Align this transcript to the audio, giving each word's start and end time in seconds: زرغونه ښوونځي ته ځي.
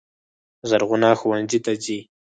زرغونه 0.69 1.09
ښوونځي 1.19 1.59
ته 1.65 1.71
ځي. 1.83 1.99